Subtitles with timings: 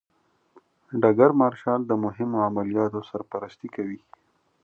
[1.01, 3.99] ډګر مارشال د مهمو عملیاتو سرپرستي کوي.